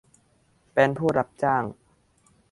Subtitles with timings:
[0.73, 1.63] เป็นผู้รับจ้าง